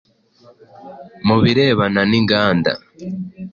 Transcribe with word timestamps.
mu 1.25 1.35
birebana 1.43 2.01
n’inganda 2.09 2.71